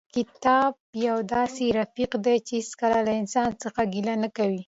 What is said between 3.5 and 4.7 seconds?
څخه ګیله نه کوي.